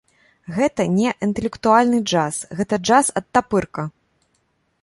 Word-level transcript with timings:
Гэта 0.55 0.85
не 0.93 1.11
інтэлектуальны 1.27 1.99
джаз, 2.13 2.39
гэта 2.61 2.75
джаз-адтапырка! 2.87 3.83